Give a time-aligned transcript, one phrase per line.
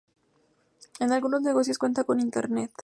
[0.99, 2.71] En al algunos negocios cuenta con internet.